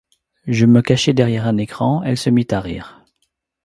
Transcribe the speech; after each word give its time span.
Je 0.47 0.65
me 0.65 0.81
cachai 0.81 1.13
derrière 1.13 1.45
un 1.45 1.57
écran; 1.57 2.01
elle 2.01 2.17
se 2.17 2.31
mit 2.31 2.47
à 2.49 2.59
rire. 2.59 3.05